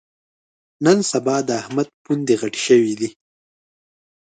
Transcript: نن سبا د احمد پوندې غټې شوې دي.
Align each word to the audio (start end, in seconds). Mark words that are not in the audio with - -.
نن 0.85 0.97
سبا 1.11 1.35
د 1.47 1.49
احمد 1.61 1.87
پوندې 2.03 2.35
غټې 2.41 2.61
شوې 2.67 2.93
دي. 2.99 3.09